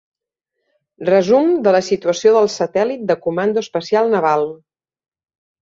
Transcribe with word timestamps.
Resum 1.09 1.51
de 1.67 1.75
la 1.75 1.83
situació 1.89 2.31
del 2.37 2.49
Satèl·lit 2.55 3.05
de 3.13 3.19
comando 3.27 3.65
espacial 3.67 4.11
naval. 4.19 4.49